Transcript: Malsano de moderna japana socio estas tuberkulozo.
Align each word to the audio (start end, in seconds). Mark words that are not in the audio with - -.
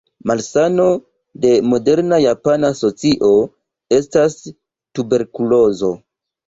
Malsano 0.29 0.85
de 1.43 1.51
moderna 1.73 2.19
japana 2.25 2.73
socio 2.81 3.31
estas 4.01 4.43
tuberkulozo. 4.47 5.97